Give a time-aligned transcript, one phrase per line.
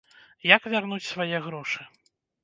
[0.51, 1.81] Як вярнуць свае грошы?